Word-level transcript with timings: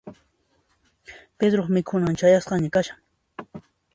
Pedroq 1.43 1.69
mikhunan 1.77 2.19
chayasqaña 2.21 2.71
kashan. 2.79 2.99